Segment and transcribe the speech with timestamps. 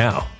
[0.00, 0.39] now.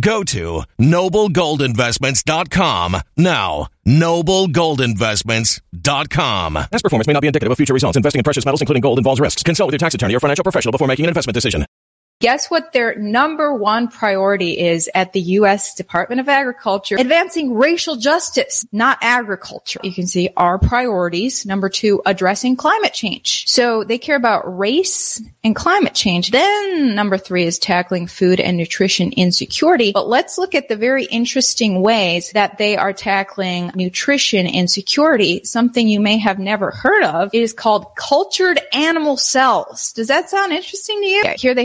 [0.00, 3.68] Go to noblegoldinvestments.com now.
[3.86, 6.54] Noblegoldinvestments.com.
[6.54, 7.96] Past performance may not be indicative of future results.
[7.96, 9.42] Investing in precious metals, including gold, involves risks.
[9.42, 11.66] Consult with your tax attorney or financial professional before making an investment decision.
[12.20, 15.74] Guess what their number one priority is at the U.S.
[15.74, 16.96] Department of Agriculture?
[16.98, 19.80] Advancing racial justice, not agriculture.
[19.82, 21.46] You can see our priorities.
[21.46, 23.48] Number two, addressing climate change.
[23.48, 26.30] So they care about race and climate change.
[26.30, 29.92] Then number three is tackling food and nutrition insecurity.
[29.92, 35.42] But let's look at the very interesting ways that they are tackling nutrition insecurity.
[35.44, 39.94] Something you may have never heard of it is called cultured animal cells.
[39.94, 41.24] Does that sound interesting to you?
[41.38, 41.64] Here they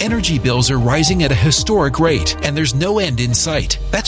[0.00, 3.80] Energy bills are rising at a historic rate, and there's no end in sight.
[3.90, 4.07] That's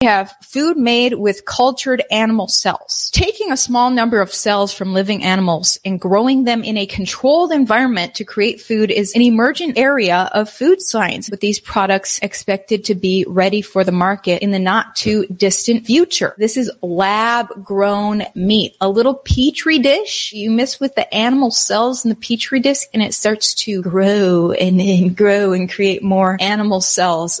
[0.00, 3.10] We have food made with cultured animal cells.
[3.12, 7.50] Taking a small number of cells from living animals and growing them in a controlled
[7.50, 12.84] environment to create food is an emergent area of food science, with these products expected
[12.84, 16.32] to be ready for the market in the not too distant future.
[16.38, 20.32] This is lab grown meat, a little petri dish.
[20.32, 24.52] You mix with the animal cells in the petri dish and it starts to grow
[24.52, 27.40] and, and grow and create more animal cells.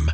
[0.01, 0.13] com.